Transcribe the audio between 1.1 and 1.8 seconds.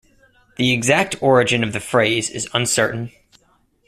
origin of the